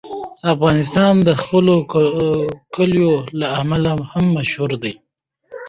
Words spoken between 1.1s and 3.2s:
د خپلو کلیو